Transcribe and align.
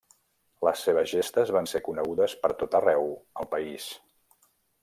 Les 0.67 0.79
seves 0.85 1.11
gestes 1.11 1.51
van 1.57 1.69
ser 1.73 1.83
conegudes 1.89 2.35
pertot 2.47 2.81
arreu 2.83 3.09
el 3.45 3.51
país. 3.55 3.91